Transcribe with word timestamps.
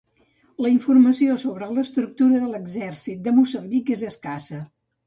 La 0.65 0.69
informació 0.75 1.35
sobre 1.43 1.69
l'estructura 1.75 2.43
de 2.47 2.51
l'exèrcit 2.55 3.25
de 3.29 3.39
Moçambic 3.39 3.95
és 3.99 4.07
escassa. 4.15 4.65